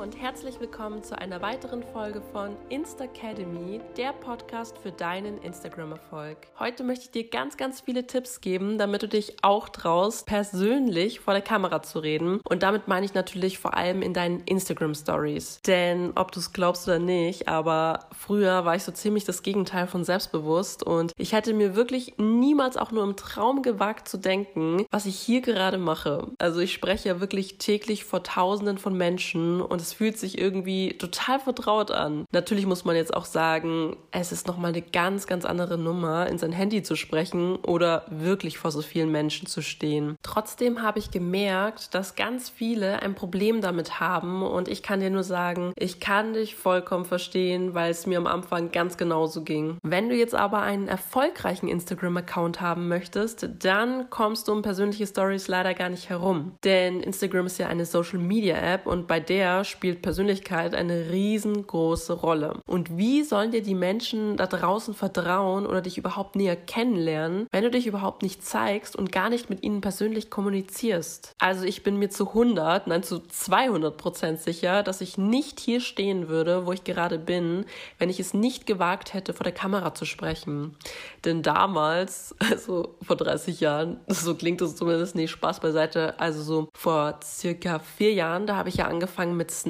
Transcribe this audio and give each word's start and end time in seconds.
und 0.00 0.18
herzlich 0.18 0.58
willkommen 0.58 1.02
zu 1.02 1.18
einer 1.18 1.42
weiteren 1.42 1.82
Folge 1.82 2.22
von 2.32 2.56
Instacademy, 2.70 3.82
der 3.98 4.14
Podcast 4.14 4.78
für 4.78 4.92
deinen 4.92 5.36
Instagram-Erfolg. 5.42 6.38
Heute 6.58 6.84
möchte 6.84 7.04
ich 7.04 7.10
dir 7.10 7.28
ganz, 7.28 7.58
ganz 7.58 7.82
viele 7.82 8.06
Tipps 8.06 8.40
geben, 8.40 8.78
damit 8.78 9.02
du 9.02 9.08
dich 9.08 9.36
auch 9.42 9.68
traust, 9.68 10.24
persönlich 10.24 11.20
vor 11.20 11.34
der 11.34 11.42
Kamera 11.42 11.82
zu 11.82 11.98
reden. 11.98 12.40
Und 12.48 12.62
damit 12.62 12.88
meine 12.88 13.04
ich 13.04 13.12
natürlich 13.12 13.58
vor 13.58 13.74
allem 13.74 14.00
in 14.00 14.14
deinen 14.14 14.40
Instagram-Stories. 14.40 15.60
Denn 15.66 16.12
ob 16.14 16.32
du 16.32 16.40
es 16.40 16.54
glaubst 16.54 16.88
oder 16.88 16.98
nicht, 16.98 17.48
aber 17.48 18.06
früher 18.18 18.64
war 18.64 18.76
ich 18.76 18.84
so 18.84 18.92
ziemlich 18.92 19.24
das 19.24 19.42
Gegenteil 19.42 19.86
von 19.86 20.04
selbstbewusst 20.04 20.82
und 20.82 21.12
ich 21.18 21.34
hätte 21.34 21.52
mir 21.52 21.76
wirklich 21.76 22.14
niemals 22.16 22.78
auch 22.78 22.90
nur 22.90 23.04
im 23.04 23.16
Traum 23.16 23.60
gewagt 23.60 24.08
zu 24.08 24.16
denken, 24.16 24.86
was 24.90 25.04
ich 25.04 25.16
hier 25.16 25.42
gerade 25.42 25.76
mache. 25.76 26.28
Also 26.38 26.60
ich 26.60 26.72
spreche 26.72 27.10
ja 27.10 27.20
wirklich 27.20 27.58
täglich 27.58 28.06
vor 28.06 28.22
Tausenden 28.22 28.78
von 28.78 28.96
Menschen 28.96 29.60
und 29.60 29.82
es 29.82 29.89
fühlt 29.92 30.18
sich 30.18 30.38
irgendwie 30.38 30.96
total 30.98 31.40
vertraut 31.40 31.90
an. 31.90 32.24
Natürlich 32.32 32.66
muss 32.66 32.84
man 32.84 32.96
jetzt 32.96 33.14
auch 33.14 33.24
sagen, 33.24 33.96
es 34.10 34.32
ist 34.32 34.46
nochmal 34.46 34.72
eine 34.72 34.82
ganz, 34.82 35.26
ganz 35.26 35.44
andere 35.44 35.78
Nummer, 35.78 36.26
in 36.26 36.38
sein 36.38 36.52
Handy 36.52 36.82
zu 36.82 36.96
sprechen 36.96 37.56
oder 37.56 38.04
wirklich 38.10 38.58
vor 38.58 38.70
so 38.70 38.82
vielen 38.82 39.10
Menschen 39.10 39.46
zu 39.46 39.62
stehen. 39.62 40.16
Trotzdem 40.22 40.82
habe 40.82 40.98
ich 40.98 41.10
gemerkt, 41.10 41.94
dass 41.94 42.14
ganz 42.14 42.48
viele 42.48 43.02
ein 43.02 43.14
Problem 43.14 43.60
damit 43.60 44.00
haben 44.00 44.42
und 44.42 44.68
ich 44.68 44.82
kann 44.82 45.00
dir 45.00 45.10
nur 45.10 45.24
sagen, 45.24 45.72
ich 45.76 46.00
kann 46.00 46.34
dich 46.34 46.56
vollkommen 46.56 47.04
verstehen, 47.04 47.74
weil 47.74 47.90
es 47.90 48.06
mir 48.06 48.18
am 48.18 48.26
Anfang 48.26 48.70
ganz 48.70 48.96
genauso 48.96 49.42
ging. 49.42 49.78
Wenn 49.82 50.08
du 50.08 50.14
jetzt 50.14 50.34
aber 50.34 50.62
einen 50.62 50.88
erfolgreichen 50.88 51.68
Instagram-Account 51.68 52.60
haben 52.60 52.88
möchtest, 52.88 53.48
dann 53.60 54.10
kommst 54.10 54.48
du 54.48 54.52
um 54.52 54.62
persönliche 54.62 55.06
Stories 55.06 55.48
leider 55.48 55.74
gar 55.74 55.88
nicht 55.88 56.08
herum. 56.08 56.52
Denn 56.64 57.00
Instagram 57.00 57.46
ist 57.46 57.58
ja 57.58 57.68
eine 57.68 57.86
Social-Media-App 57.86 58.86
und 58.86 59.06
bei 59.06 59.20
der 59.20 59.64
spielt 59.80 60.02
Persönlichkeit 60.02 60.74
eine 60.74 61.08
riesengroße 61.10 62.12
Rolle. 62.12 62.60
Und 62.66 62.98
wie 62.98 63.22
sollen 63.22 63.50
dir 63.50 63.62
die 63.62 63.74
Menschen 63.74 64.36
da 64.36 64.46
draußen 64.46 64.92
vertrauen 64.92 65.64
oder 65.64 65.80
dich 65.80 65.96
überhaupt 65.96 66.36
näher 66.36 66.54
kennenlernen, 66.54 67.46
wenn 67.50 67.64
du 67.64 67.70
dich 67.70 67.86
überhaupt 67.86 68.22
nicht 68.22 68.44
zeigst 68.44 68.94
und 68.94 69.10
gar 69.10 69.30
nicht 69.30 69.48
mit 69.48 69.62
ihnen 69.62 69.80
persönlich 69.80 70.28
kommunizierst? 70.28 71.32
Also 71.38 71.64
ich 71.64 71.82
bin 71.82 71.96
mir 71.96 72.10
zu 72.10 72.28
100, 72.28 72.88
nein 72.88 73.02
zu 73.02 73.20
200 73.20 73.96
Prozent 73.96 74.42
sicher, 74.42 74.82
dass 74.82 75.00
ich 75.00 75.16
nicht 75.16 75.58
hier 75.60 75.80
stehen 75.80 76.28
würde, 76.28 76.66
wo 76.66 76.72
ich 76.72 76.84
gerade 76.84 77.18
bin, 77.18 77.64
wenn 77.98 78.10
ich 78.10 78.20
es 78.20 78.34
nicht 78.34 78.66
gewagt 78.66 79.14
hätte, 79.14 79.32
vor 79.32 79.44
der 79.44 79.54
Kamera 79.54 79.94
zu 79.94 80.04
sprechen. 80.04 80.76
Denn 81.24 81.42
damals, 81.42 82.34
also 82.50 82.96
vor 83.00 83.16
30 83.16 83.60
Jahren, 83.60 83.98
so 84.08 84.34
klingt 84.34 84.60
es 84.60 84.76
zumindest 84.76 85.14
nicht, 85.14 85.30
Spaß 85.30 85.60
beiseite, 85.60 86.20
also 86.20 86.42
so 86.42 86.68
vor 86.74 87.18
circa 87.24 87.78
vier 87.78 88.12
Jahren, 88.12 88.46
da 88.46 88.56
habe 88.56 88.68
ich 88.68 88.74
ja 88.74 88.86
angefangen 88.86 89.38
mit 89.38 89.50
Snapchat. 89.50 89.69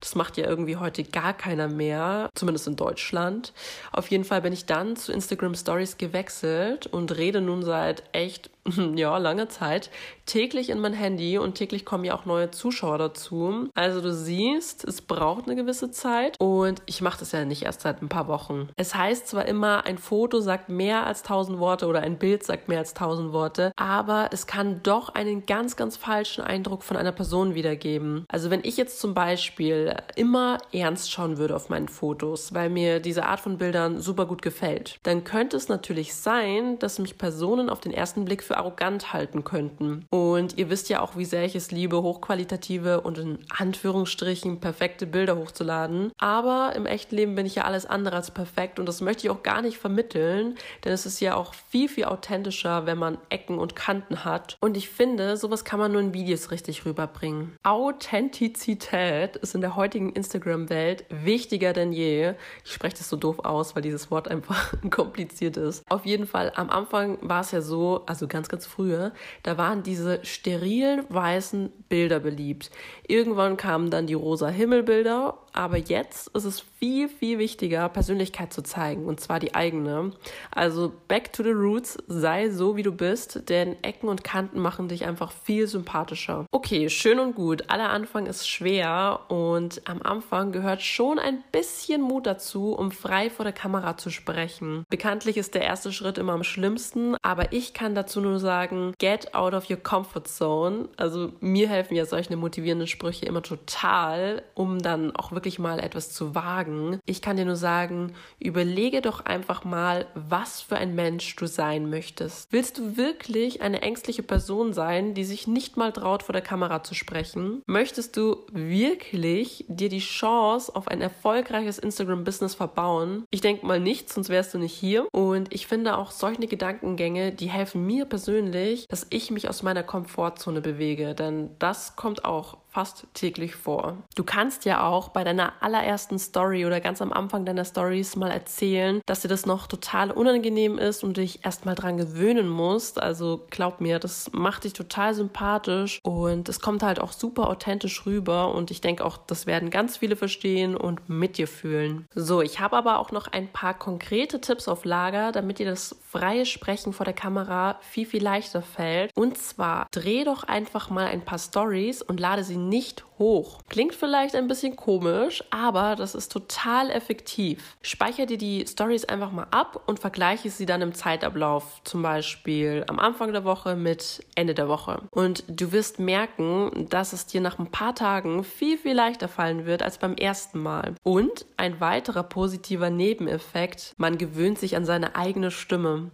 Das 0.00 0.14
macht 0.14 0.36
ja 0.36 0.46
irgendwie 0.46 0.76
heute 0.76 1.04
gar 1.04 1.32
keiner 1.32 1.68
mehr, 1.68 2.28
zumindest 2.34 2.66
in 2.66 2.76
Deutschland. 2.76 3.52
Auf 3.92 4.08
jeden 4.08 4.24
Fall 4.24 4.42
bin 4.42 4.52
ich 4.52 4.66
dann 4.66 4.96
zu 4.96 5.12
Instagram 5.12 5.54
Stories 5.54 5.96
gewechselt 5.96 6.86
und 6.86 7.16
rede 7.16 7.40
nun 7.40 7.62
seit 7.62 8.02
echt 8.12 8.50
ja, 8.96 9.16
lange 9.18 9.48
Zeit 9.48 9.90
täglich 10.30 10.70
in 10.70 10.78
mein 10.78 10.92
Handy 10.92 11.38
und 11.38 11.56
täglich 11.56 11.84
kommen 11.84 12.04
ja 12.04 12.14
auch 12.14 12.24
neue 12.24 12.52
Zuschauer 12.52 12.98
dazu. 12.98 13.68
Also 13.74 14.00
du 14.00 14.12
siehst, 14.12 14.84
es 14.84 15.02
braucht 15.02 15.46
eine 15.46 15.56
gewisse 15.56 15.90
Zeit 15.90 16.36
und 16.38 16.82
ich 16.86 17.02
mache 17.02 17.18
das 17.18 17.32
ja 17.32 17.44
nicht 17.44 17.62
erst 17.62 17.80
seit 17.80 18.00
ein 18.00 18.08
paar 18.08 18.28
Wochen. 18.28 18.68
Es 18.76 18.94
heißt 18.94 19.26
zwar 19.26 19.46
immer, 19.46 19.86
ein 19.86 19.98
Foto 19.98 20.40
sagt 20.40 20.68
mehr 20.68 21.04
als 21.04 21.24
tausend 21.24 21.58
Worte 21.58 21.86
oder 21.88 22.02
ein 22.02 22.18
Bild 22.18 22.44
sagt 22.44 22.68
mehr 22.68 22.78
als 22.78 22.94
tausend 22.94 23.32
Worte, 23.32 23.72
aber 23.74 24.30
es 24.32 24.46
kann 24.46 24.82
doch 24.84 25.08
einen 25.08 25.46
ganz, 25.46 25.74
ganz 25.74 25.96
falschen 25.96 26.42
Eindruck 26.42 26.84
von 26.84 26.96
einer 26.96 27.12
Person 27.12 27.56
wiedergeben. 27.56 28.24
Also 28.28 28.50
wenn 28.50 28.60
ich 28.62 28.76
jetzt 28.76 29.00
zum 29.00 29.14
Beispiel 29.14 29.96
immer 30.14 30.58
ernst 30.72 31.10
schauen 31.10 31.38
würde 31.38 31.56
auf 31.56 31.70
meinen 31.70 31.88
Fotos, 31.88 32.54
weil 32.54 32.70
mir 32.70 33.00
diese 33.00 33.26
Art 33.26 33.40
von 33.40 33.58
Bildern 33.58 34.00
super 34.00 34.26
gut 34.26 34.42
gefällt, 34.42 35.00
dann 35.02 35.24
könnte 35.24 35.56
es 35.56 35.68
natürlich 35.68 36.14
sein, 36.14 36.78
dass 36.78 37.00
mich 37.00 37.18
Personen 37.18 37.68
auf 37.68 37.80
den 37.80 37.92
ersten 37.92 38.24
Blick 38.24 38.44
für 38.44 38.59
arrogant 38.60 39.12
halten 39.12 39.44
könnten. 39.44 40.06
Und 40.10 40.58
ihr 40.58 40.70
wisst 40.70 40.88
ja 40.88 41.00
auch, 41.00 41.16
wie 41.16 41.24
sehr 41.24 41.44
ich 41.44 41.56
es 41.56 41.70
liebe, 41.70 42.02
hochqualitative 42.02 43.00
und 43.00 43.18
in 43.18 43.38
Anführungsstrichen 43.56 44.60
perfekte 44.60 45.06
Bilder 45.06 45.36
hochzuladen. 45.36 46.12
Aber 46.18 46.72
im 46.76 46.86
echten 46.86 47.16
Leben 47.16 47.34
bin 47.34 47.46
ich 47.46 47.56
ja 47.56 47.64
alles 47.64 47.86
andere 47.86 48.16
als 48.16 48.30
perfekt 48.30 48.78
und 48.78 48.86
das 48.86 49.00
möchte 49.00 49.26
ich 49.26 49.30
auch 49.30 49.42
gar 49.42 49.62
nicht 49.62 49.78
vermitteln, 49.78 50.56
denn 50.84 50.92
es 50.92 51.06
ist 51.06 51.20
ja 51.20 51.34
auch 51.34 51.54
viel, 51.54 51.88
viel 51.88 52.04
authentischer, 52.04 52.86
wenn 52.86 52.98
man 52.98 53.18
Ecken 53.28 53.58
und 53.58 53.76
Kanten 53.76 54.24
hat. 54.24 54.56
Und 54.60 54.76
ich 54.76 54.88
finde, 54.88 55.36
sowas 55.36 55.64
kann 55.64 55.80
man 55.80 55.92
nur 55.92 56.00
in 56.00 56.14
Videos 56.14 56.50
richtig 56.50 56.84
rüberbringen. 56.84 57.56
Authentizität 57.62 59.36
ist 59.36 59.54
in 59.54 59.60
der 59.60 59.76
heutigen 59.76 60.12
Instagram-Welt 60.12 61.04
wichtiger 61.08 61.72
denn 61.72 61.92
je. 61.92 62.34
Ich 62.64 62.72
spreche 62.72 62.98
das 62.98 63.08
so 63.08 63.16
doof 63.16 63.40
aus, 63.40 63.74
weil 63.74 63.82
dieses 63.82 64.10
Wort 64.10 64.28
einfach 64.28 64.74
kompliziert 64.90 65.56
ist. 65.56 65.84
Auf 65.90 66.06
jeden 66.06 66.26
Fall, 66.26 66.52
am 66.56 66.70
Anfang 66.70 67.18
war 67.20 67.40
es 67.40 67.50
ja 67.50 67.60
so, 67.60 68.02
also 68.06 68.28
ganz 68.28 68.39
ganz, 68.40 68.48
ganz 68.48 68.66
früher, 68.66 69.12
da 69.42 69.58
waren 69.58 69.82
diese 69.82 70.24
sterilen 70.24 71.04
weißen 71.10 71.70
Bilder 71.90 72.20
beliebt. 72.20 72.70
Irgendwann 73.06 73.58
kamen 73.58 73.90
dann 73.90 74.06
die 74.06 74.14
rosa 74.14 74.48
Himmelbilder, 74.48 75.36
aber 75.52 75.76
jetzt 75.76 76.28
ist 76.28 76.44
es 76.44 76.60
viel, 76.78 77.08
viel 77.08 77.38
wichtiger, 77.38 77.88
Persönlichkeit 77.88 78.52
zu 78.52 78.62
zeigen, 78.62 79.04
und 79.06 79.20
zwar 79.20 79.40
die 79.40 79.54
eigene. 79.54 80.12
Also 80.50 80.92
back 81.08 81.32
to 81.32 81.42
the 81.42 81.50
roots, 81.50 81.98
sei 82.06 82.50
so, 82.50 82.76
wie 82.76 82.82
du 82.82 82.92
bist, 82.92 83.48
denn 83.48 83.76
Ecken 83.82 84.08
und 84.08 84.24
Kanten 84.24 84.60
machen 84.60 84.88
dich 84.88 85.04
einfach 85.04 85.32
viel 85.32 85.66
sympathischer. 85.66 86.46
Okay, 86.50 86.88
schön 86.88 87.18
und 87.18 87.34
gut. 87.34 87.64
Aller 87.68 87.90
Anfang 87.90 88.26
ist 88.26 88.48
schwer 88.48 89.20
und 89.28 89.82
am 89.86 90.00
Anfang 90.02 90.52
gehört 90.52 90.82
schon 90.82 91.18
ein 91.18 91.42
bisschen 91.52 92.00
Mut 92.00 92.26
dazu, 92.26 92.72
um 92.72 92.92
frei 92.92 93.30
vor 93.30 93.44
der 93.44 93.52
Kamera 93.52 93.96
zu 93.96 94.10
sprechen. 94.10 94.84
Bekanntlich 94.88 95.36
ist 95.36 95.54
der 95.54 95.62
erste 95.62 95.92
Schritt 95.92 96.18
immer 96.18 96.32
am 96.32 96.44
schlimmsten, 96.44 97.16
aber 97.22 97.52
ich 97.52 97.74
kann 97.74 97.94
dazu 97.94 98.20
nur 98.20 98.38
sagen, 98.38 98.94
get 98.98 99.34
out 99.34 99.54
of 99.54 99.68
your 99.68 99.76
comfort 99.76 100.24
zone. 100.26 100.88
Also 100.96 101.32
mir 101.40 101.68
helfen 101.68 101.94
ja 101.96 102.06
solche 102.06 102.36
motivierenden 102.36 102.88
Sprüche 102.88 103.26
immer 103.26 103.42
total, 103.42 104.42
um 104.54 104.78
dann 104.78 105.14
auch 105.16 105.32
wirklich 105.32 105.39
mal 105.58 105.80
etwas 105.80 106.12
zu 106.12 106.34
wagen. 106.34 107.00
Ich 107.06 107.22
kann 107.22 107.36
dir 107.36 107.44
nur 107.44 107.56
sagen, 107.56 108.14
überlege 108.38 109.00
doch 109.00 109.24
einfach 109.24 109.64
mal, 109.64 110.06
was 110.14 110.60
für 110.60 110.76
ein 110.76 110.94
Mensch 110.94 111.36
du 111.36 111.46
sein 111.46 111.88
möchtest. 111.90 112.52
Willst 112.52 112.78
du 112.78 112.96
wirklich 112.96 113.62
eine 113.62 113.82
ängstliche 113.82 114.22
Person 114.22 114.72
sein, 114.72 115.14
die 115.14 115.24
sich 115.24 115.46
nicht 115.46 115.76
mal 115.76 115.92
traut, 115.92 116.22
vor 116.22 116.32
der 116.32 116.42
Kamera 116.42 116.82
zu 116.82 116.94
sprechen? 116.94 117.62
Möchtest 117.66 118.16
du 118.16 118.38
wirklich 118.52 119.64
dir 119.68 119.88
die 119.88 119.98
Chance 119.98 120.74
auf 120.74 120.88
ein 120.88 121.00
erfolgreiches 121.00 121.78
Instagram-Business 121.78 122.54
verbauen? 122.54 123.24
Ich 123.30 123.40
denke 123.40 123.66
mal 123.66 123.80
nicht, 123.80 124.12
sonst 124.12 124.28
wärst 124.28 124.54
du 124.54 124.58
nicht 124.58 124.74
hier. 124.74 125.08
Und 125.12 125.52
ich 125.52 125.66
finde 125.66 125.96
auch 125.96 126.10
solche 126.10 126.46
Gedankengänge, 126.46 127.32
die 127.32 127.50
helfen 127.50 127.86
mir 127.86 128.04
persönlich, 128.04 128.86
dass 128.88 129.06
ich 129.10 129.30
mich 129.30 129.48
aus 129.48 129.62
meiner 129.62 129.82
Komfortzone 129.82 130.60
bewege. 130.60 131.14
Denn 131.14 131.50
das 131.58 131.96
kommt 131.96 132.24
auch 132.24 132.58
fast 132.70 133.06
täglich 133.14 133.54
vor. 133.54 133.96
Du 134.14 134.24
kannst 134.24 134.64
ja 134.64 134.86
auch 134.86 135.08
bei 135.08 135.24
deiner 135.24 135.52
allerersten 135.60 136.18
Story 136.18 136.66
oder 136.66 136.80
ganz 136.80 137.02
am 137.02 137.12
Anfang 137.12 137.44
deiner 137.44 137.64
Stories 137.64 138.16
mal 138.16 138.30
erzählen, 138.30 139.00
dass 139.06 139.22
dir 139.22 139.28
das 139.28 139.46
noch 139.46 139.66
total 139.66 140.10
unangenehm 140.10 140.78
ist 140.78 141.02
und 141.02 141.16
dich 141.16 141.44
erstmal 141.44 141.74
dran 141.74 141.96
gewöhnen 141.96 142.48
musst. 142.48 143.02
Also 143.02 143.46
glaub 143.50 143.80
mir, 143.80 143.98
das 143.98 144.30
macht 144.32 144.64
dich 144.64 144.72
total 144.72 145.14
sympathisch 145.14 145.98
und 146.02 146.48
es 146.48 146.60
kommt 146.60 146.82
halt 146.82 147.00
auch 147.00 147.12
super 147.12 147.48
authentisch 147.48 148.06
rüber 148.06 148.54
und 148.54 148.70
ich 148.70 148.80
denke 148.80 149.04
auch, 149.04 149.16
das 149.16 149.46
werden 149.46 149.70
ganz 149.70 149.96
viele 149.96 150.16
verstehen 150.16 150.76
und 150.76 151.08
mit 151.08 151.38
dir 151.38 151.48
fühlen. 151.48 152.06
So, 152.14 152.40
ich 152.40 152.60
habe 152.60 152.76
aber 152.76 152.98
auch 152.98 153.10
noch 153.10 153.26
ein 153.28 153.48
paar 153.48 153.74
konkrete 153.74 154.40
Tipps 154.40 154.68
auf 154.68 154.84
Lager, 154.84 155.32
damit 155.32 155.58
dir 155.58 155.66
das 155.66 155.96
freie 156.08 156.46
Sprechen 156.46 156.92
vor 156.92 157.04
der 157.04 157.14
Kamera 157.14 157.78
viel, 157.80 158.06
viel 158.06 158.22
leichter 158.22 158.62
fällt. 158.62 159.10
Und 159.16 159.38
zwar 159.38 159.86
dreh 159.90 160.24
doch 160.24 160.44
einfach 160.44 160.90
mal 160.90 161.06
ein 161.06 161.24
paar 161.24 161.38
Stories 161.38 162.02
und 162.02 162.20
lade 162.20 162.44
sie 162.44 162.59
nicht 162.68 163.04
hoch. 163.18 163.60
Klingt 163.68 163.94
vielleicht 163.94 164.34
ein 164.34 164.48
bisschen 164.48 164.76
komisch, 164.76 165.44
aber 165.50 165.96
das 165.96 166.14
ist 166.14 166.32
total 166.32 166.90
effektiv. 166.90 167.76
Speicher 167.82 168.26
dir 168.26 168.38
die 168.38 168.66
Stories 168.66 169.04
einfach 169.04 169.30
mal 169.30 169.46
ab 169.50 169.82
und 169.86 169.98
vergleiche 169.98 170.50
sie 170.50 170.66
dann 170.66 170.82
im 170.82 170.94
Zeitablauf, 170.94 171.80
zum 171.84 172.02
Beispiel 172.02 172.84
am 172.88 172.98
Anfang 172.98 173.32
der 173.32 173.44
Woche 173.44 173.76
mit 173.76 174.24
Ende 174.34 174.54
der 174.54 174.68
Woche. 174.68 175.02
Und 175.10 175.44
du 175.48 175.72
wirst 175.72 175.98
merken, 175.98 176.86
dass 176.88 177.12
es 177.12 177.26
dir 177.26 177.40
nach 177.40 177.58
ein 177.58 177.70
paar 177.70 177.94
Tagen 177.94 178.44
viel, 178.44 178.78
viel 178.78 178.94
leichter 178.94 179.28
fallen 179.28 179.66
wird 179.66 179.82
als 179.82 179.98
beim 179.98 180.14
ersten 180.14 180.60
Mal. 180.62 180.94
Und 181.02 181.46
ein 181.56 181.80
weiterer 181.80 182.22
positiver 182.22 182.90
Nebeneffekt, 182.90 183.94
man 183.96 184.18
gewöhnt 184.18 184.58
sich 184.58 184.76
an 184.76 184.84
seine 184.84 185.14
eigene 185.16 185.50
Stimme. 185.50 186.10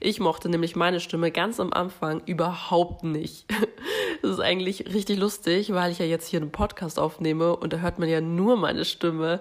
Ich 0.00 0.20
mochte 0.20 0.48
nämlich 0.48 0.76
meine 0.76 1.00
Stimme 1.00 1.30
ganz 1.30 1.60
am 1.60 1.72
Anfang 1.72 2.22
überhaupt 2.26 3.04
nicht. 3.04 3.46
Das 4.20 4.32
ist 4.32 4.40
eigentlich 4.40 4.92
richtig 4.92 5.16
lustig, 5.16 5.72
weil 5.72 5.92
ich 5.92 6.00
ja 6.00 6.04
jetzt 6.04 6.26
hier 6.26 6.40
einen 6.40 6.50
Podcast 6.50 6.98
aufnehme 6.98 7.54
und 7.54 7.72
da 7.72 7.76
hört 7.76 8.00
man 8.00 8.08
ja 8.08 8.20
nur 8.20 8.56
meine 8.56 8.84
Stimme. 8.84 9.38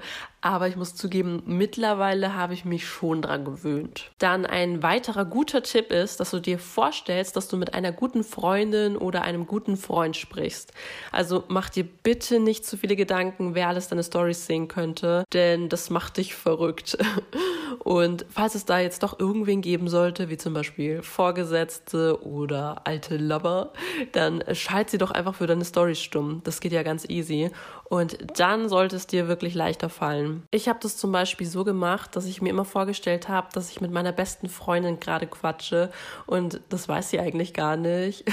Aber 0.48 0.70
ich 0.70 0.78
muss 0.78 0.96
zugeben, 0.96 1.44
mittlerweile 1.46 2.34
habe 2.34 2.54
ich 2.54 2.64
mich 2.64 2.88
schon 2.88 3.22
dran 3.22 3.44
gewöhnt. 3.44 4.12
Dann 4.18 4.46
ein 4.46 4.82
weiterer 4.82 5.26
guter 5.26 5.62
Tipp 5.62 5.92
ist, 5.92 6.22
dass 6.22 6.32
du 6.32 6.40
dir 6.40 6.58
vorstellst, 6.58 7.36
dass 7.36 7.50
du 7.50 7.58
mit 7.58 7.74
einer 7.74 7.92
guten 7.92 8.24
Freundin 8.24 8.96
oder 8.96 9.24
einem 9.24 9.46
guten 9.46 9.76
Freund 9.76 10.16
sprichst. 10.16 10.72
Also 11.12 11.44
mach 11.50 11.70
dir 11.70 11.84
bitte 11.84 12.40
nicht 12.40 12.66
zu 12.66 12.78
viele 12.78 12.96
Gedanken, 12.96 13.56
wer 13.56 13.68
alles 13.68 13.90
deine 13.90 14.06
Stories 14.06 14.46
sehen 14.46 14.70
könnte, 14.70 15.26
denn 15.34 15.68
das 15.68 15.90
macht 15.90 16.16
dich 16.16 16.34
verrückt. 16.34 16.98
Und 17.80 18.26
falls 18.30 18.56
es 18.56 18.64
da 18.64 18.80
jetzt 18.80 19.04
doch 19.04 19.20
irgendwen 19.20 19.62
geben 19.62 19.90
sollte, 19.90 20.30
wie 20.30 20.38
zum 20.38 20.54
Beispiel 20.54 21.04
Vorgesetzte 21.04 22.26
oder 22.26 22.82
alte 22.86 23.18
Lover, 23.18 23.74
dann 24.14 24.42
schalt 24.54 24.90
sie 24.90 24.98
doch 24.98 25.12
einfach 25.12 25.36
für 25.36 25.48
deine 25.48 25.66
Stories 25.66 26.00
stumm. 26.00 26.40
Das 26.46 26.62
geht 26.62 26.72
ja 26.72 26.84
ganz 26.84 27.04
easy. 27.10 27.52
Und 27.90 28.18
dann 28.40 28.68
sollte 28.68 28.96
es 28.96 29.08
dir 29.08 29.28
wirklich 29.28 29.54
leichter 29.54 29.90
fallen. 29.90 30.44
Ich 30.52 30.68
habe 30.68 30.80
das 30.82 30.98
zum 30.98 31.12
Beispiel 31.12 31.48
so 31.48 31.64
gemacht, 31.64 32.16
dass 32.16 32.26
ich 32.26 32.42
mir 32.42 32.50
immer 32.50 32.66
vorgestellt 32.66 33.30
habe, 33.30 33.48
dass 33.54 33.70
ich 33.70 33.80
mit 33.80 33.92
meiner 33.92 34.12
besten 34.12 34.50
Freundin 34.50 35.00
gerade 35.00 35.28
quatsche. 35.28 35.92
Und 36.26 36.60
das 36.70 36.90
weiß 36.90 37.10
sie 37.10 37.20
eigentlich 37.20 37.54
gar 37.54 37.78
nicht. 37.78 38.26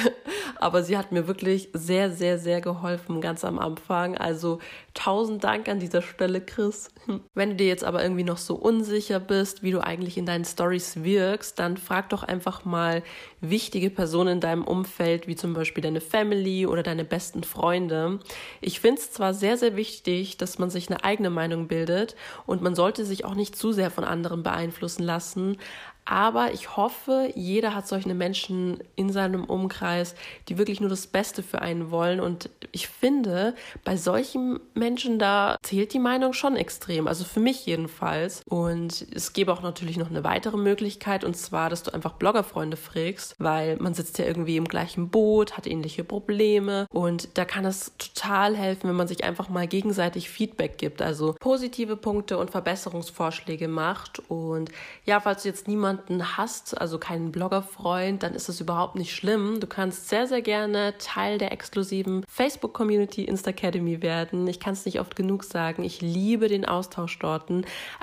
Aber 0.65 0.83
sie 0.83 0.97
hat 0.97 1.13
mir 1.13 1.27
wirklich 1.29 1.69
sehr, 1.75 2.11
sehr, 2.11 2.39
sehr 2.39 2.63
geholfen, 2.63 3.21
ganz 3.21 3.45
am 3.45 3.59
Anfang. 3.59 4.17
Also 4.17 4.61
tausend 4.95 5.45
Dank 5.45 5.69
an 5.69 5.79
dieser 5.79 6.01
Stelle, 6.01 6.41
Chris. 6.41 6.89
Wenn 7.35 7.51
du 7.51 7.57
dir 7.57 7.67
jetzt 7.67 7.85
aber 7.85 8.03
irgendwie 8.03 8.25
noch 8.25 8.39
so 8.39 8.55
unsicher 8.55 9.21
bist, 9.21 9.63
wie 9.63 9.73
du 9.73 9.85
eigentlich 9.85 10.17
in 10.17 10.25
deinen 10.25 10.47
Stories 10.47 11.03
wirkst, 11.05 11.59
dann 11.59 11.77
frag 11.77 12.09
doch 12.09 12.23
einfach 12.23 12.65
mal 12.65 13.03
wichtige 13.43 13.91
Personen 13.91 14.37
in 14.37 14.41
deinem 14.41 14.65
Umfeld, 14.65 15.27
wie 15.27 15.37
zum 15.37 15.53
Beispiel 15.53 15.83
deine 15.83 16.01
Family 16.01 16.67
oder 16.67 16.83
deine 16.83 17.05
besten 17.05 17.45
Freunde. 17.45 18.21
Ich 18.63 18.81
finde 18.81 19.03
es 19.03 19.13
zwar 19.13 19.35
sehr, 19.35 19.59
sehr 19.59 19.77
wichtig, 19.77 20.39
dass 20.39 20.59
man 20.59 20.71
sich 20.71 20.89
eine 20.89 21.05
eigene 21.05 21.29
Meinung 21.29 21.69
bildet 21.69 22.17
und 22.47 22.63
man 22.63 22.75
sollte 22.75 23.05
sich 23.05 23.27
auch 23.27 23.35
nicht 23.35 23.55
zu 23.55 23.73
sehr 23.73 23.91
von 23.91 24.05
anderen 24.05 24.43
beeinflussen 24.43 25.03
lassen, 25.03 25.59
aber 26.05 26.53
ich 26.53 26.77
hoffe, 26.77 27.33
jeder 27.35 27.75
hat 27.75 27.89
solche 27.89 28.13
Menschen 28.13 28.79
in 28.95 29.11
seinem 29.11 29.45
Umkreis, 29.45 30.15
die 30.49 30.59
wirklich 30.59 30.81
nur 30.81 30.91
das 30.91 31.07
Beste 31.07 31.43
für 31.43 31.63
einen 31.63 31.91
wollen. 31.91 32.21
Und 32.21 32.51
ich 32.73 32.89
finde, 32.89 33.55
bei 33.85 33.97
solchen 33.97 34.61
Menschen 34.75 35.19
da 35.19 35.57
zählt 35.63 35.95
die 35.95 35.99
Meinung 35.99 36.35
schon 36.35 36.57
extrem. 36.57 37.09
Also 37.09 37.25
für 37.25 37.41
mich 37.41 37.65
jedenfalls. 37.65 38.43
Und 38.47 39.07
es 39.15 39.33
gäbe 39.33 39.53
auch 39.53 39.63
natürlich 39.63 39.97
noch 39.97 40.11
eine 40.11 40.25
weitere 40.25 40.59
Möglichkeit. 40.59 41.25
Und 41.25 41.37
zwar, 41.37 41.71
dass 41.71 41.83
du 41.83 41.95
einfach 41.95 42.13
Bloggerfreunde 42.13 42.77
fragst, 42.77 43.35
weil 43.39 43.77
man 43.77 43.95
sitzt 43.95 44.19
ja 44.19 44.27
irgendwie 44.27 44.59
im 44.59 44.69
gleichen 44.69 45.09
Boot, 45.09 45.57
hat 45.57 45.67
ähnliche 45.67 46.05
Probleme. 46.05 46.87
Und 46.93 47.39
da 47.39 47.47
kann 47.47 47.65
es 47.65 47.93
total 47.97 48.57
helfen, 48.57 48.91
wenn 48.91 48.97
man 48.97 49.09
sich 49.09 49.25
einfach 49.25 49.49
mal 49.49 49.67
gegenseitig 49.67 50.29
Feedback 50.29 50.77
gibt. 50.77 51.01
Also 51.01 51.35
positive 51.41 51.97
Punkte 51.97 52.37
und 52.37 52.51
Verbesserungsvorschläge 52.51 53.69
macht. 53.69 54.21
Und 54.29 54.71
ja, 55.07 55.21
falls 55.21 55.45
du 55.45 55.49
jetzt 55.49 55.67
niemand 55.67 55.94
jemanden 55.95 56.37
hast, 56.37 56.81
also 56.81 56.99
keinen 56.99 57.31
Bloggerfreund, 57.31 58.23
dann 58.23 58.35
ist 58.35 58.49
das 58.49 58.61
überhaupt 58.61 58.97
nicht 58.97 59.15
schlimm. 59.15 59.61
Du 59.61 59.67
kannst 59.67 60.09
sehr, 60.09 60.27
sehr 60.27 60.43
gerne 60.43 60.95
Teil 60.99 61.39
der 61.39 61.53
exklusiven 61.53 62.25
Facebook-Community 62.29 63.25
Instacademy 63.25 64.03
werden. 64.03 64.47
Ich 64.49 64.61
kann 64.61 64.73
es 64.73 64.85
nicht 64.85 65.01
oft 65.01 65.15
genug 65.15 65.45
sagen. 65.45 65.85
Ich 65.85 66.01
liebe 66.01 66.49
den 66.49 66.65
Austausch 66.65 67.19
dort. 67.19 67.45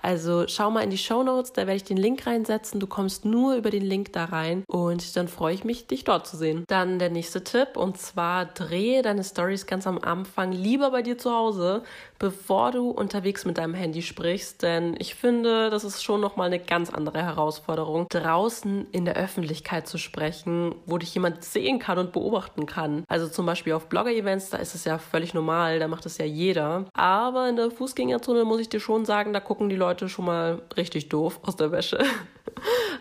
Also 0.01 0.45
schau 0.47 0.69
mal 0.69 0.81
in 0.81 0.91
die 0.91 0.97
Show 0.97 1.23
Notes, 1.23 1.53
da 1.53 1.61
werde 1.61 1.77
ich 1.77 1.83
den 1.83 1.97
Link 1.97 2.27
reinsetzen. 2.27 2.79
Du 2.79 2.87
kommst 2.87 3.25
nur 3.25 3.55
über 3.55 3.71
den 3.71 3.83
Link 3.83 4.13
da 4.13 4.25
rein 4.25 4.63
und 4.67 5.15
dann 5.15 5.27
freue 5.27 5.55
ich 5.55 5.63
mich, 5.63 5.87
dich 5.87 6.03
dort 6.03 6.27
zu 6.27 6.37
sehen. 6.37 6.63
Dann 6.67 6.99
der 6.99 7.09
nächste 7.09 7.43
Tipp 7.43 7.75
und 7.75 7.97
zwar 7.97 8.45
drehe 8.45 9.01
deine 9.01 9.23
Stories 9.23 9.65
ganz 9.65 9.87
am 9.87 9.97
Anfang 9.97 10.51
lieber 10.51 10.91
bei 10.91 11.01
dir 11.01 11.17
zu 11.17 11.31
Hause, 11.31 11.83
bevor 12.19 12.71
du 12.71 12.91
unterwegs 12.91 13.45
mit 13.45 13.57
deinem 13.57 13.73
Handy 13.73 14.03
sprichst, 14.03 14.61
denn 14.61 14.95
ich 14.99 15.15
finde, 15.15 15.71
das 15.71 15.83
ist 15.83 16.03
schon 16.03 16.21
nochmal 16.21 16.47
eine 16.47 16.59
ganz 16.59 16.91
andere 16.91 17.23
Herausforderung 17.23 17.80
Herausforderung, 17.81 18.07
draußen 18.09 18.87
in 18.91 19.05
der 19.05 19.15
Öffentlichkeit 19.15 19.87
zu 19.87 19.97
sprechen, 19.97 20.75
wo 20.85 20.97
dich 20.97 21.13
jemand 21.13 21.43
sehen 21.43 21.79
kann 21.79 21.97
und 21.97 22.11
beobachten 22.11 22.65
kann. 22.65 23.03
Also 23.07 23.27
zum 23.27 23.45
Beispiel 23.45 23.73
auf 23.73 23.89
Blogger-Events, 23.89 24.51
da 24.51 24.57
ist 24.57 24.75
es 24.75 24.85
ja 24.85 24.97
völlig 24.97 25.33
normal, 25.33 25.79
da 25.79 25.87
macht 25.87 26.05
es 26.05 26.17
ja 26.17 26.25
jeder. 26.25 26.85
Aber 26.93 27.49
in 27.49 27.55
der 27.55 27.71
Fußgängerzone 27.71 28.45
muss 28.45 28.61
ich 28.61 28.69
dir 28.69 28.79
schon 28.79 29.05
sagen, 29.05 29.33
da 29.33 29.39
gucken 29.39 29.69
die 29.69 29.75
Leute 29.75 30.09
schon 30.09 30.25
mal 30.25 30.61
richtig 30.77 31.09
doof 31.09 31.39
aus 31.43 31.55
der 31.55 31.71
Wäsche. 31.71 31.99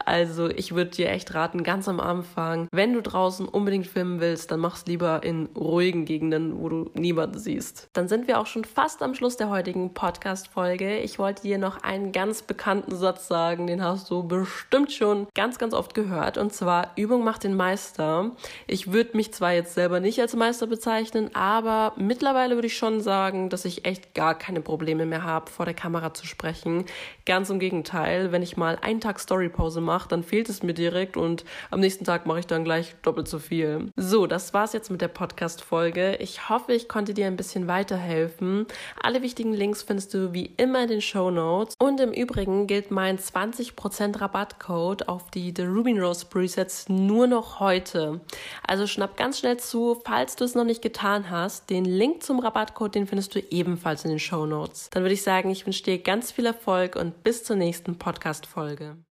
Also 0.07 0.49
ich 0.49 0.75
würde 0.75 0.91
dir 0.91 1.11
echt 1.11 1.35
raten, 1.35 1.63
ganz 1.63 1.89
am 1.89 2.01
Anfang, 2.01 2.69
wenn 2.73 2.93
du 2.93 3.03
draußen 3.03 3.47
unbedingt 3.47 3.87
filmen 3.87 4.21
willst, 4.21 4.51
dann 4.51 4.61
mach's 4.61 4.87
lieber 4.87 5.23
in 5.23 5.47
ruhigen 5.57 6.05
Gegenden, 6.05 6.59
wo 6.61 6.69
du 6.69 6.91
niemanden 6.95 7.39
siehst. 7.39 7.89
Dann 7.93 8.09
sind 8.09 8.27
wir 8.29 8.39
auch 8.39 8.47
schon 8.47 8.65
fast 8.65 9.03
am 9.03 9.15
Schluss 9.15 9.37
der 9.37 9.51
heutigen 9.51 9.95
Podcast-Folge. 9.95 10.99
Ich 10.99 11.19
wollte 11.19 11.43
dir 11.43 11.59
noch 11.59 11.83
einen 11.83 12.13
ganz 12.13 12.43
bekannten 12.43 12.95
Satz 12.95 13.29
sagen, 13.29 13.67
den 13.67 13.85
hast 13.85 14.11
du 14.11 14.23
bestimmt 14.23 14.93
schon 14.93 15.27
ganz, 15.35 15.59
ganz 15.59 15.75
oft 15.75 15.95
gehört. 15.95 16.39
Und 16.39 16.53
zwar, 16.53 16.93
Übung 16.97 17.25
macht 17.25 17.45
den 17.45 17.55
Meister. 17.55 18.31
Ich 18.67 18.93
würde 18.93 19.17
mich 19.17 19.33
zwar 19.33 19.53
jetzt 19.53 19.75
selber 19.75 20.01
nicht 20.01 20.21
als 20.21 20.35
Meister 20.35 20.67
bezeichnen, 20.67 21.35
aber 21.35 21.93
mittlerweile 21.97 22.55
würde 22.55 22.67
ich 22.67 22.77
schon 22.77 23.01
sagen, 23.01 23.49
dass 23.51 23.65
ich 23.65 23.85
echt 23.85 24.15
gar 24.15 24.35
keine 24.37 24.61
Probleme 24.61 25.07
mehr 25.07 25.25
habe, 25.25 25.51
vor 25.51 25.65
der 25.65 25.75
Kamera 25.75 26.15
zu 26.15 26.27
sprechen. 26.27 26.85
Ganz 27.27 27.51
im 27.51 27.59
Gegenteil, 27.59 28.33
wenn 28.33 28.43
ich 28.43 28.57
mal 28.57 28.79
einen 28.81 29.01
Tag 29.01 29.21
Storypause 29.21 29.81
mache, 29.81 29.90
mache, 29.91 30.09
dann 30.09 30.23
fehlt 30.23 30.49
es 30.49 30.63
mir 30.63 30.73
direkt 30.73 31.17
und 31.17 31.45
am 31.73 31.81
nächsten 31.81 32.05
Tag 32.05 32.25
mache 32.25 32.39
ich 32.39 32.47
dann 32.47 32.63
gleich 32.63 32.95
doppelt 33.03 33.27
so 33.27 33.41
viel. 33.41 33.91
So, 33.97 34.29
das 34.29 34.55
war's 34.55 34.73
jetzt 34.73 34.89
mit 34.89 35.01
der 35.01 35.09
Podcast-Folge. 35.09 36.15
Ich 36.21 36.49
hoffe, 36.49 36.73
ich 36.75 36.89
konnte 36.89 37.13
dir 37.13 37.27
ein 37.27 37.37
bisschen 37.37 37.67
weiterhelfen. 37.67 38.67
Alle 39.03 39.21
wichtigen 39.21 39.53
Links 39.53 39.83
findest 39.83 40.15
du 40.15 40.33
wie 40.33 40.53
immer 40.59 40.85
in 40.85 40.89
den 40.91 41.01
Show 41.01 41.33
Notes. 41.33 41.75
Und 41.81 41.99
im 41.99 42.13
Übrigen 42.13 42.69
gilt 42.69 42.93
mein 42.93 43.19
20% 43.19 44.21
Rabattcode 44.21 45.09
auf 45.09 45.29
die 45.33 45.53
The 45.57 45.65
Ruby 45.65 45.99
Rose 45.99 46.25
Presets 46.25 46.89
nur 46.89 47.27
noch 47.27 47.59
heute. 47.59 48.21
Also 48.65 48.87
schnapp 48.87 49.17
ganz 49.17 49.41
schnell 49.41 49.57
zu, 49.57 50.01
falls 50.05 50.37
du 50.37 50.45
es 50.45 50.55
noch 50.55 50.65
nicht 50.65 50.83
getan 50.83 51.31
hast. 51.31 51.69
Den 51.69 51.85
Link 51.85 52.23
zum 52.23 52.39
Rabattcode, 52.39 52.95
den 52.95 53.09
findest 53.09 53.35
du 53.35 53.41
ebenfalls 53.51 54.05
in 54.05 54.11
den 54.11 54.21
Show 54.21 54.47
Notes. 54.47 54.89
Dann 54.91 55.03
würde 55.03 55.15
ich 55.15 55.23
sagen, 55.23 55.51
ich 55.51 55.67
wünsche 55.67 55.83
dir 55.83 55.99
ganz 55.99 56.31
viel 56.31 56.47
Erfolg 56.47 56.95
und 56.95 57.25
bis 57.25 57.43
zur 57.43 57.57
nächsten 57.57 57.99
Podcast-Folge. 57.99 59.10